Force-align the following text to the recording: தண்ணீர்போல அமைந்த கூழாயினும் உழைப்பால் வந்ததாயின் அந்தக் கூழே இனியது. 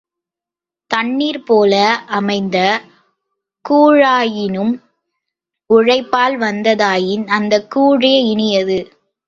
தண்ணீர்போல 0.91 1.73
அமைந்த 2.09 2.57
கூழாயினும் 3.65 4.73
உழைப்பால் 5.69 6.37
வந்ததாயின் 6.39 7.27
அந்தக் 7.27 7.71
கூழே 7.71 8.15
இனியது. 8.23 8.79